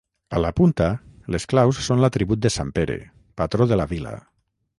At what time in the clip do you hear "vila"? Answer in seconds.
3.95-4.17